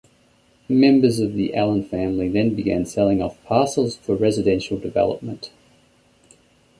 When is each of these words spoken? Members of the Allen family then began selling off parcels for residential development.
Members 0.67 1.19
of 1.19 1.35
the 1.35 1.53
Allen 1.53 1.83
family 1.83 2.27
then 2.27 2.55
began 2.55 2.87
selling 2.87 3.21
off 3.21 3.37
parcels 3.43 3.97
for 3.97 4.15
residential 4.15 4.79
development. 4.79 5.51